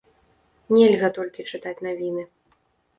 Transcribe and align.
Нельга 0.79 1.09
толькі 1.19 1.47
чытаць 1.55 1.77
навіны. 1.93 2.23